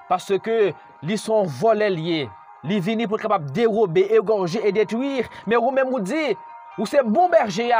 Parce 0.07 0.39
que, 0.39 0.73
ils 1.03 1.19
sont 1.19 1.45
volés 1.45 1.91
liés. 1.91 2.31
Ils 2.65 2.81
viennent 2.81 3.07
pour 3.09 3.19
capable 3.19 3.51
dérober, 3.53 4.13
égorger 4.13 4.67
et 4.67 4.73
détruire. 4.73 5.29
Mais 5.47 5.57
vous-même 5.57 5.89
vous 5.89 6.01
dites, 6.01 6.37
ou 6.79 6.87
c'est 6.87 7.03
bon 7.03 7.29
berger 7.29 7.73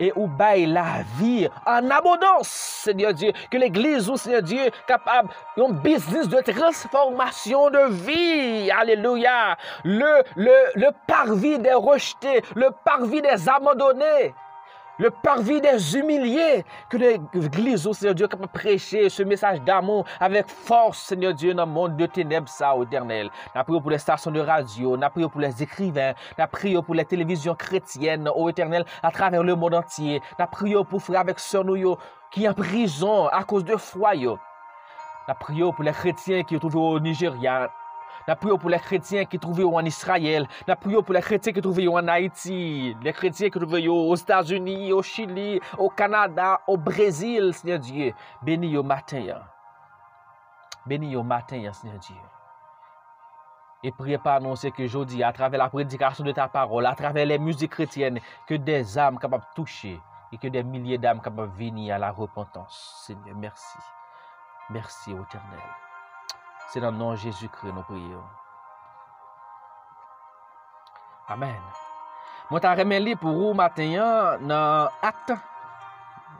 et 0.00 0.12
ou 0.16 0.26
bail 0.26 0.66
la 0.66 1.02
vie 1.18 1.48
en 1.66 1.90
abondance, 1.90 2.48
Seigneur 2.48 3.14
Dieu. 3.14 3.32
Que 3.50 3.58
l'Église, 3.58 4.08
ou 4.08 4.16
Seigneur 4.16 4.42
Dieu, 4.42 4.70
capable 4.86 5.28
un 5.56 5.70
business 5.70 6.28
de 6.28 6.40
transformation 6.40 7.70
de 7.70 7.90
vie. 7.90 8.70
Alléluia. 8.70 9.56
Le, 9.84 10.22
le, 10.36 10.52
le 10.74 10.88
parvis 11.06 11.58
des 11.58 11.74
rejetés, 11.74 12.42
le 12.54 12.70
parvis 12.84 13.22
des 13.22 13.48
abandonnés 13.48 14.34
le 14.98 15.10
parvis 15.10 15.60
des 15.60 15.96
humiliés, 15.96 16.64
que 16.88 16.96
l'Église, 16.96 17.90
Seigneur 17.92 18.14
Dieu, 18.14 18.28
capable 18.28 18.52
de 18.52 18.58
prêcher 18.58 19.08
ce 19.08 19.22
message 19.22 19.60
d'amour 19.62 20.04
avec 20.20 20.48
force, 20.48 20.98
Seigneur 20.98 21.34
Dieu, 21.34 21.54
dans 21.54 21.66
le 21.66 21.72
monde 21.72 21.96
de 21.96 22.06
ténèbres, 22.06 22.48
ça, 22.48 22.74
éternel. 22.80 23.30
N'a 23.54 23.64
prié 23.64 23.80
pour 23.80 23.90
les 23.90 23.98
stations 23.98 24.30
de 24.30 24.40
radio, 24.40 24.96
n'a 24.96 25.10
prié 25.10 25.28
pour 25.28 25.40
les 25.40 25.62
écrivains, 25.62 26.14
n'a 26.38 26.46
prié 26.46 26.80
pour 26.82 26.94
les 26.94 27.04
télévisions 27.04 27.54
chrétiennes, 27.54 28.28
au 28.34 28.48
éternel, 28.48 28.84
à 29.02 29.10
travers 29.10 29.42
le 29.42 29.54
monde 29.54 29.74
entier. 29.74 30.20
N'a 30.38 30.46
prié 30.46 30.76
pour 30.88 31.02
frères 31.02 31.20
avec 31.20 31.38
sœurs 31.38 31.64
nous, 31.64 31.96
qui 32.30 32.48
en 32.48 32.54
prison 32.54 33.26
à 33.26 33.44
cause 33.44 33.64
de 33.64 33.76
foi, 33.76 34.14
N'a 34.16 35.34
prié 35.34 35.64
pour 35.72 35.84
les 35.84 35.92
chrétiens 35.92 36.42
qui 36.42 36.54
sont 36.54 36.60
trouvés 36.68 36.78
au 36.78 37.00
Nigeria, 37.00 37.70
n'a 38.26 38.36
prié 38.36 38.56
pour 38.58 38.70
les 38.70 38.78
chrétiens 38.78 39.24
qui 39.24 39.38
trouvent 39.38 39.74
en 39.74 39.84
Israël. 39.84 40.46
N'a 40.66 40.76
prié 40.76 41.02
pour 41.02 41.14
les 41.14 41.20
chrétiens 41.20 41.52
qui 41.52 41.60
trouvent 41.60 41.88
en 41.88 42.08
Haïti. 42.08 42.96
Les 43.02 43.12
chrétiens 43.12 43.50
qui 43.50 43.58
trouvent 43.58 43.74
aux 43.74 44.14
États-Unis, 44.16 44.92
au 44.92 45.02
Chili, 45.02 45.60
au 45.78 45.88
Canada, 45.90 46.60
au 46.66 46.76
Brésil, 46.76 47.52
Seigneur 47.54 47.78
Dieu. 47.78 48.12
Bénis 48.42 48.76
au 48.76 48.82
matin. 48.82 49.40
Bénis 50.86 51.16
au 51.16 51.22
matin, 51.22 51.72
Seigneur 51.72 51.98
Dieu. 51.98 52.16
Et 53.82 53.92
priez 53.92 54.16
pas 54.16 54.36
annoncer 54.36 54.70
que 54.70 55.04
dis 55.04 55.22
à 55.22 55.32
travers 55.32 55.58
la 55.58 55.68
prédication 55.68 56.24
de 56.24 56.32
ta 56.32 56.48
parole, 56.48 56.86
à 56.86 56.94
travers 56.94 57.26
les 57.26 57.38
musiques 57.38 57.72
chrétiennes, 57.72 58.18
que 58.46 58.54
des 58.54 58.98
âmes 58.98 59.18
capables 59.18 59.44
de 59.44 59.54
toucher 59.54 60.00
et 60.32 60.38
que 60.38 60.48
des 60.48 60.62
milliers 60.62 60.96
d'âmes 60.96 61.20
capables 61.20 61.52
de 61.52 61.56
venir 61.56 61.94
à 61.94 61.98
la 61.98 62.10
repentance. 62.10 63.04
Seigneur, 63.06 63.36
merci. 63.36 63.78
Merci, 64.70 65.10
éternel. 65.10 65.83
C'est 66.68 66.80
dans 66.80 66.90
le 66.90 66.96
nom 66.96 67.12
de 67.12 67.16
Jésus-Christ 67.16 67.72
nous 67.72 67.82
prions. 67.82 68.24
Amen. 71.28 71.60
Moi, 72.50 72.60
je 72.62 72.68
remercie 72.68 73.16
pour 73.16 73.32
vous 73.32 73.54
matin 73.54 74.36
dans 74.42 74.90
Acte, 75.02 75.32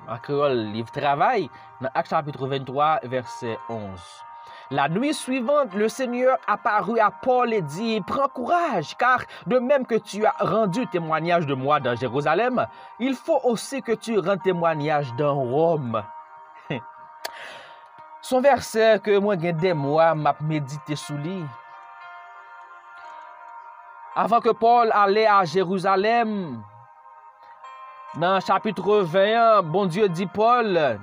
en 0.07 0.19
créole, 0.19 0.59
livre 0.73 0.90
travail, 0.90 1.49
dans 1.81 1.88
Acte 1.95 2.11
chapitre 2.11 2.47
23, 2.47 3.00
verset 3.04 3.59
11. 3.69 4.25
La 4.71 4.88
nuit 4.88 5.14
suivante, 5.14 5.75
le 5.75 5.88
Seigneur 5.88 6.38
apparut 6.47 6.99
à 6.99 7.11
Paul 7.11 7.52
et 7.52 7.62
dit, 7.62 8.00
Prends 8.07 8.28
courage, 8.28 8.97
car 8.97 9.21
de 9.47 9.59
même 9.59 9.87
que 9.87 9.95
tu 9.95 10.25
as 10.26 10.35
rendu 10.40 10.87
témoignage 10.87 11.47
de 11.47 11.54
moi 11.54 11.81
dans 11.81 11.95
Jérusalem, 11.95 12.66
il 12.99 13.14
faut 13.14 13.40
aussi 13.45 13.83
que 13.83 13.93
tu 13.93 14.19
rendes 14.19 14.43
témoignage 14.43 15.14
dans 15.16 15.35
Rome. 15.35 16.02
Son 18.25 18.40
verset 18.40 19.00
que 19.04 19.19
moi 19.19 19.37
gen 19.38 19.54
des 19.54 19.75
mois 19.75 20.14
m'a 20.14 20.35
médité 20.40 20.97
sous 20.97 21.12
lui. 21.12 21.45
Avant 24.16 24.40
que 24.40 24.49
Paul 24.49 24.90
allait 24.95 25.26
à 25.26 25.45
Jérusalem, 25.45 26.62
dans 28.16 28.40
chapitre 28.40 29.00
21, 29.00 29.61
bon 29.61 29.85
Dieu 29.85 30.09
dit 30.09 30.25
Paul, 30.25 30.99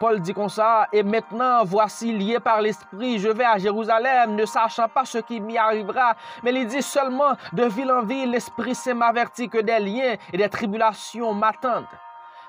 Paul 0.00 0.20
dit 0.20 0.32
comme 0.32 0.48
ça, 0.48 0.88
et 0.94 1.02
maintenant 1.02 1.62
voici 1.62 2.10
lié 2.10 2.40
par 2.40 2.62
l'Esprit, 2.62 3.18
je 3.18 3.28
vais 3.28 3.44
à 3.44 3.58
Jérusalem, 3.58 4.34
ne 4.34 4.46
sachant 4.46 4.88
pas 4.88 5.04
ce 5.04 5.18
qui 5.18 5.42
m'y 5.42 5.58
arrivera. 5.58 6.14
Mais 6.42 6.54
il 6.54 6.66
dit 6.66 6.80
seulement, 6.80 7.34
de 7.52 7.64
ville 7.64 7.92
en 7.92 8.02
ville, 8.02 8.30
l'Esprit 8.30 8.74
Saint 8.74 8.94
m'avertit 8.94 9.50
que 9.50 9.58
des 9.58 9.78
liens 9.78 10.16
et 10.32 10.38
des 10.38 10.48
tribulations 10.48 11.34
m'attendent. 11.34 11.84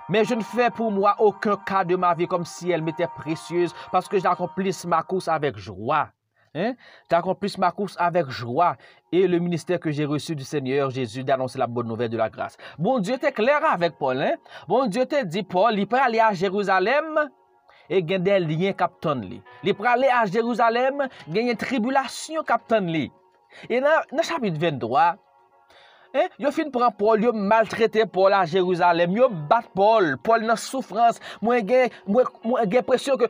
Mais 0.10 0.26
je 0.26 0.36
ne 0.36 0.44
fais 0.44 0.70
pour 0.70 0.92
moi 0.92 1.16
aucun 1.20 1.56
cas 1.58 1.84
de 1.84 1.96
ma 1.96 2.14
vie 2.14 2.28
comme 2.28 2.46
si 2.46 2.70
elle 2.70 2.82
m'était 2.82 3.08
précieuse 3.08 3.74
parce 3.92 4.08
que 4.08 4.20
j'accomplisse 4.20 4.86
ma 4.86 5.02
course 5.04 5.28
avec 5.28 5.58
joie. 5.58 6.10
Hein? 6.56 6.74
J'accomplisse 7.10 7.58
ma 7.58 7.72
course 7.72 7.96
avec 7.98 8.30
joie 8.30 8.76
et 9.12 9.28
le 9.28 9.40
ministère 9.40 9.80
que 9.80 9.92
j'ai 9.92 10.06
reçu 10.06 10.36
du 10.36 10.44
Seigneur 10.44 10.92
Jésus 10.92 11.24
d'annoncer 11.24 11.58
la 11.58 11.68
bonne 11.68 11.88
nouvelle 11.88 12.10
de 12.10 12.18
la 12.18 12.30
grâce. 12.30 12.58
Bon 12.78 13.00
Dieu 13.00 13.18
t'est 13.18 13.32
clair 13.32 13.60
avec 13.66 13.98
Paul. 13.98 14.22
Hein? 14.22 14.36
Bon 14.68 14.86
Dieu 14.86 15.06
t'a 15.06 15.24
dit, 15.24 15.44
Paul, 15.44 15.80
il 15.80 15.88
peut 15.88 16.00
aller 16.00 16.20
à 16.20 16.34
Jérusalem 16.34 17.30
et 17.90 18.04
gagner 18.04 18.40
des 18.40 18.40
liens 18.40 18.74
captain 18.74 19.22
Il 19.64 19.74
peut 19.74 19.86
aller 19.86 20.08
à 20.08 20.26
Jérusalem, 20.26 21.08
gagner 21.28 21.56
tribulation 21.56 22.44
captain 22.44 22.88
Et 22.88 23.82
dans, 23.82 23.88
dans 24.12 24.24
chapitre 24.24 24.60
23, 24.60 25.16
eh, 26.14 26.30
yo 26.42 26.52
fin 26.54 26.72
pran 26.74 26.94
Paul, 26.98 27.24
yo 27.26 27.34
maltrete 27.34 28.06
Paul 28.10 28.36
a 28.38 28.44
Jeruzalem, 28.50 29.16
yo 29.18 29.30
bat 29.30 29.70
Paul, 29.76 30.16
Paul 30.24 30.46
nan 30.48 30.60
soufrans, 30.60 31.20
mwen 31.44 31.66
gen, 31.68 31.94
gen 32.72 32.86
presyon 32.88 33.20
ke 33.22 33.30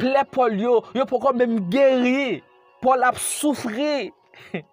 ple 0.00 0.24
Paul 0.32 0.58
yo, 0.60 0.74
yo 0.96 1.06
pokon 1.10 1.40
menm 1.40 1.62
geri, 1.72 2.42
Paul 2.84 3.06
ap 3.08 3.20
soufri. 3.20 4.12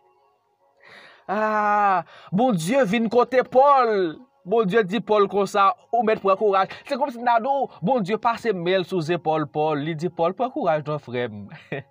ah, 1.32 2.04
bon 2.36 2.58
Diyo 2.58 2.84
vin 2.90 3.08
kote 3.12 3.46
Paul, 3.48 4.18
bon 4.44 4.68
Diyo 4.68 4.84
di 4.88 5.00
Paul 5.00 5.30
kon 5.32 5.48
sa, 5.50 5.72
ou 5.94 6.04
met 6.08 6.22
pran 6.24 6.40
kouraj, 6.40 6.74
se 6.88 7.00
kom 7.00 7.14
si 7.14 7.24
nado, 7.24 7.70
bon 7.80 8.04
Diyo 8.04 8.20
pase 8.22 8.54
mel 8.56 8.84
sou 8.88 9.04
ze 9.06 9.20
Paul, 9.22 9.48
Paul, 9.48 9.86
li 9.88 9.96
di 9.96 10.12
Paul 10.12 10.36
pran 10.38 10.52
kouraj 10.54 10.84
don 10.88 11.02
frem. 11.02 11.48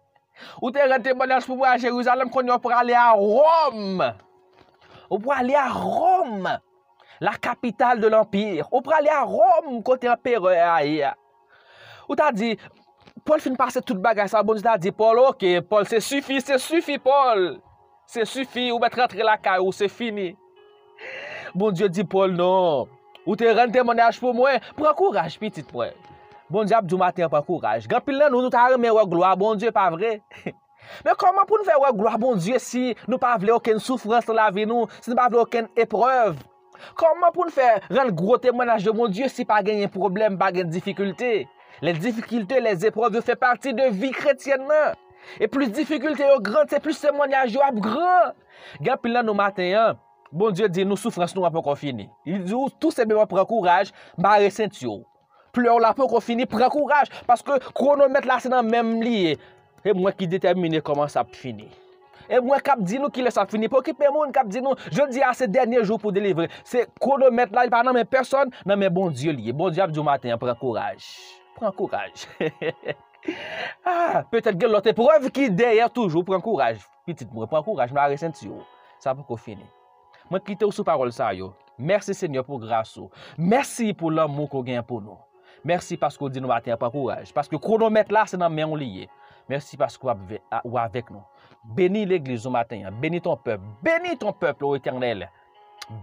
Ou 0.61 0.71
te 0.73 0.81
ren 0.81 1.03
temonyaj 1.05 1.45
pou 1.45 1.59
mwen 1.59 1.69
a 1.69 1.79
Jeruzalem 1.81 2.31
kon 2.33 2.49
yo 2.49 2.57
pran 2.65 2.81
ale 2.81 2.95
a 2.97 3.11
Rome. 3.13 4.09
ou 5.11 5.19
pou 5.19 5.35
alè 5.35 5.59
a 5.59 5.69
Rome, 5.75 6.57
la 7.21 7.35
kapital 7.37 8.01
de 8.01 8.09
l'empire. 8.09 8.69
Ou 8.71 8.81
pou 8.81 8.95
alè 8.97 9.11
a 9.13 9.25
Rome 9.27 9.83
kote 9.85 10.09
empereur 10.09 10.55
a 10.55 10.79
yè. 10.87 11.11
Ou 12.09 12.17
ta 12.19 12.31
di, 12.35 12.55
Paul 13.25 13.43
fin 13.43 13.55
pase 13.59 13.83
tout 13.85 13.99
bagay 14.01 14.31
sa, 14.31 14.43
bon 14.47 14.57
di 14.59 14.65
ta 14.65 14.79
di, 14.81 14.91
Paul, 14.91 15.21
ok, 15.29 15.45
Paul, 15.69 15.87
se 15.87 16.01
sufi, 16.01 16.41
se 16.41 16.59
sufi, 16.59 16.99
Paul. 16.99 17.61
Se 18.11 18.25
sufi, 18.27 18.71
ou 18.73 18.81
met 18.83 18.95
rentre 18.99 19.23
la 19.23 19.37
kay, 19.39 19.61
ou 19.63 19.75
se 19.77 19.87
fini. 19.87 20.33
Bon 21.55 21.71
di 21.75 21.87
di, 21.91 22.07
Paul, 22.07 22.35
non. 22.39 22.89
Ou 23.27 23.37
te 23.39 23.51
ren 23.55 23.71
temonaj 23.71 24.19
pou 24.23 24.35
mwen, 24.35 24.63
pran 24.79 24.97
kouraj, 24.99 25.37
pitit 25.39 25.69
mwen. 25.75 25.95
Bon 26.51 26.67
di 26.67 26.75
ap, 26.75 26.89
di 26.89 26.99
maten 26.99 27.31
pran 27.31 27.45
kouraj. 27.47 27.87
gampil 27.91 28.19
nan 28.19 28.33
nou 28.33 28.43
nou 28.43 28.51
ta 28.51 28.67
reme 28.73 28.91
wè 28.91 29.07
gloa, 29.07 29.37
bon 29.39 29.59
di, 29.61 29.71
pa 29.75 29.91
vre. 29.95 30.17
Men 31.05 31.17
koman 31.19 31.47
pou 31.49 31.61
nou 31.61 31.67
fè 31.69 31.77
wè 31.81 31.93
gloa 31.97 32.17
bon 32.21 32.39
Diyo 32.41 32.59
si 32.63 32.91
nou 33.07 33.21
pa 33.23 33.37
vle 33.41 33.55
oken 33.57 33.81
soufrans 33.83 34.29
la 34.35 34.51
vi 34.55 34.67
nou, 34.69 34.89
si 35.01 35.13
nou 35.13 35.19
pa 35.19 35.29
vle 35.31 35.43
oken 35.45 35.71
epreuv? 35.81 36.41
Koman 36.99 37.33
pou 37.35 37.47
nou 37.47 37.55
fè 37.55 37.69
ren 37.93 38.11
gro 38.17 38.39
temonaj 38.43 38.87
de 38.87 38.95
bon 38.97 39.13
Diyo 39.13 39.31
si 39.33 39.47
pa 39.49 39.61
genyen 39.67 39.93
problem, 39.93 40.39
pa 40.41 40.51
genyen 40.55 40.73
difikulte? 40.73 41.47
Le 41.81 41.95
difikulte, 41.97 42.59
les 42.61 42.85
epreuv 42.89 43.17
yo 43.17 43.25
fè 43.25 43.37
parti 43.41 43.73
de 43.77 43.89
vi 43.95 44.13
kretyen 44.17 44.67
nan. 44.69 44.99
E 45.41 45.49
plus 45.53 45.71
difikulte 45.77 46.27
yo 46.27 46.39
gran, 46.45 46.69
se 46.69 46.81
plus 46.83 47.01
temonaj 47.03 47.55
yo 47.55 47.65
ap 47.65 47.79
gran. 47.81 48.35
Gan 48.85 49.01
pilan 49.01 49.27
nou 49.29 49.37
maten 49.39 49.73
an, 49.79 50.01
bon 50.33 50.53
Diyo 50.55 50.69
di 50.73 50.85
nou 50.89 51.01
soufrans 51.01 51.37
nou 51.37 51.49
apon 51.49 51.65
kon 51.65 51.79
fini. 51.79 52.11
Il 52.29 52.45
di 52.45 52.57
ou 52.57 52.73
tout 52.81 52.95
se 52.95 53.07
bewa 53.09 53.29
pren 53.31 53.49
kouraj, 53.49 53.95
bare 54.19 54.45
resent 54.49 54.83
yo. 54.83 55.01
Pleur 55.55 55.81
la 55.83 55.95
pou 55.97 56.11
kon 56.11 56.23
fini, 56.23 56.47
pren 56.51 56.71
kouraj. 56.73 57.11
Paske 57.29 57.59
kronomet 57.75 58.29
la 58.29 58.41
se 58.43 58.53
nan 58.53 58.69
menm 58.69 59.01
liye. 59.05 59.39
E 59.85 59.95
mwen 59.97 60.17
ki 60.17 60.29
determine 60.29 60.83
koman 60.85 61.09
sa 61.09 61.23
ap 61.25 61.33
fini. 61.37 61.69
E 62.31 62.39
mwen 62.45 62.61
kap 62.63 62.83
di 62.85 63.01
nou 63.01 63.11
ki 63.13 63.25
le 63.25 63.33
sa 63.35 63.47
fini. 63.49 63.71
Po 63.73 63.81
ki 63.85 63.95
pe 63.97 64.11
moun 64.13 64.33
kap 64.35 64.51
di 64.51 64.61
nou, 64.63 64.77
je 64.93 65.07
di 65.11 65.23
a 65.25 65.33
se 65.37 65.49
denye 65.51 65.81
jou 65.81 65.99
pou 65.99 66.13
delivre. 66.15 66.51
Se 66.69 66.85
konomet 67.03 67.55
la, 67.57 67.65
pa 67.73 67.81
nan 67.87 67.97
men 67.97 68.09
person, 68.09 68.53
nan 68.69 68.79
men 68.81 68.93
bon 68.95 69.15
diyo 69.15 69.35
liye. 69.35 69.55
Bon 69.57 69.73
diyo 69.73 69.87
ap 69.87 69.95
diyo 69.95 70.05
maten, 70.07 70.37
pren 70.41 70.59
kouraj. 70.61 71.09
Pren 71.57 71.73
kouraj. 71.79 72.27
ah, 73.89 74.21
Petet 74.31 74.61
gen 74.61 74.71
lote 74.75 74.95
preuve 74.97 75.33
ki 75.35 75.49
derye 75.55 75.89
toujou, 75.95 76.23
pren 76.29 76.45
kouraj. 76.45 76.85
Petit 77.09 77.27
mwen, 77.33 77.49
pren 77.51 77.65
kouraj, 77.65 77.95
mwen 77.95 78.05
a 78.05 78.11
resenti 78.13 78.51
yo. 78.51 78.61
Sa 79.01 79.17
pou 79.17 79.25
ko 79.33 79.41
fini. 79.41 79.65
Mwen 80.31 80.45
kite 80.45 80.69
ou 80.69 80.77
sou 80.77 80.87
parol 80.87 81.11
sa 81.17 81.33
yo. 81.35 81.55
Mersi 81.81 82.13
Senyor 82.13 82.45
pou 82.45 82.61
grasou. 82.61 83.09
Mersi 83.41 83.95
pou 83.97 84.13
l'amou 84.13 84.47
ko 84.53 84.61
gen 84.67 84.85
pou 84.85 85.01
nou. 85.01 85.17
Mersi 85.65 85.99
paske 86.01 86.25
ou 86.25 86.33
di 86.33 86.41
nou 86.41 86.51
maten 86.51 86.75
apwa 86.75 86.89
kouraj. 86.93 87.33
Paske 87.37 87.59
kronomet 87.61 88.13
la 88.13 88.25
se 88.29 88.39
nan 88.41 88.53
men 88.55 88.71
ou 88.71 88.79
liye. 88.81 89.09
Mersi 89.51 89.79
paske 89.81 90.07
ou 90.07 90.79
avek 90.81 91.11
nou. 91.13 91.23
Beni 91.77 92.07
l'eglise 92.09 92.49
ou 92.49 92.55
maten. 92.55 92.87
Beni 93.03 93.21
ton 93.21 93.37
pep. 93.37 93.61
Beni 93.85 94.17
ton 94.19 94.33
pep 94.33 94.63
ou 94.65 94.79
eternel. 94.79 95.27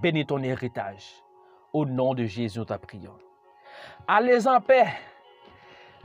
Beni 0.04 0.26
ton 0.28 0.46
eritaj. 0.46 1.02
Ou 1.74 1.88
nan 1.90 2.18
de 2.18 2.28
Jezu 2.30 2.66
ta 2.68 2.78
priyon. 2.82 3.16
Alez 4.08 4.46
an 4.50 4.62
pe. 4.66 4.84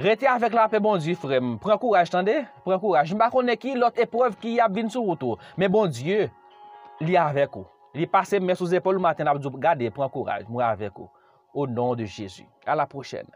Rete 0.03 0.27
avek 0.27 0.55
la 0.57 0.69
pe 0.73 0.81
bon 0.83 1.01
di 1.03 1.15
frem. 1.19 1.57
Pren 1.61 1.81
kouraj 1.81 2.11
tande. 2.13 2.39
Pren 2.65 2.81
kouraj. 2.81 3.13
Mba 3.13 3.29
konen 3.35 3.59
ki 3.61 3.77
lot 3.77 4.01
epreuve 4.01 4.39
ki 4.41 4.57
ap 4.65 4.73
vin 4.75 4.89
sou 4.93 5.11
woto. 5.11 5.37
Men 5.61 5.73
bon 5.73 5.91
Diyo 5.93 6.31
li 7.05 7.19
avek 7.21 7.61
ou. 7.61 7.69
Li 7.93 8.07
pase 8.09 8.41
mè 8.41 8.57
sou 8.57 8.71
zepol 8.71 8.97
ou 8.97 9.05
maten 9.05 9.29
ap 9.29 9.41
djou. 9.43 9.61
Gade 9.61 9.93
pren 9.93 10.11
kouraj. 10.13 10.49
Mwa 10.49 10.73
avek 10.73 11.05
ou. 11.05 11.13
Ou 11.53 11.67
non 11.67 11.95
de 11.95 12.07
Jésus. 12.07 12.49
A 12.67 12.75
la 12.75 12.87
prochen. 12.87 13.27